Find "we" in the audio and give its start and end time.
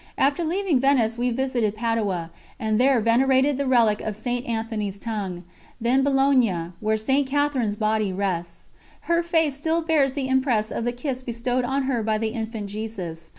1.19-1.29